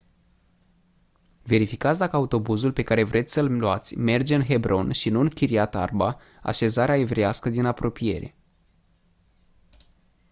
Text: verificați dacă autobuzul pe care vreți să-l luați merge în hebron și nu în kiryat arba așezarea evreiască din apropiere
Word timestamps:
verificați 1.43 1.99
dacă 1.99 2.15
autobuzul 2.15 2.73
pe 2.73 2.83
care 2.83 3.03
vreți 3.03 3.33
să-l 3.33 3.51
luați 3.51 3.97
merge 3.97 4.35
în 4.35 4.43
hebron 4.43 4.91
și 4.91 5.09
nu 5.09 5.19
în 5.19 5.29
kiryat 5.29 5.75
arba 5.75 6.19
așezarea 6.41 6.95
evreiască 6.97 7.49
din 7.49 7.65
apropiere 7.65 8.35